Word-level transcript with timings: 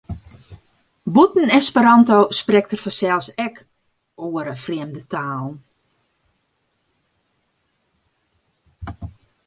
Bûten 1.15 1.49
Esperanto 1.59 2.17
sprekt 2.39 2.71
er 2.75 2.79
fansels 2.85 3.27
ek 3.45 3.55
oare 4.25 4.55
frjemde 4.63 5.01
talen. 5.11 5.55